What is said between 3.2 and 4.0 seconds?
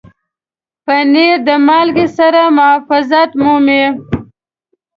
مومي.